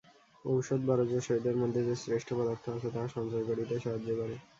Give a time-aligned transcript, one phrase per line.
[0.45, 4.35] ঔষধ বড়জোর শরীরের মধ্যে যে শ্রেষ্ঠ পদার্থ আছে, তাহা সঞ্চয় করিতে সাহায্য করে।